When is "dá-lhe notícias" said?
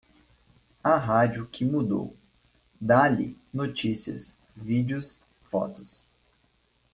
2.81-4.35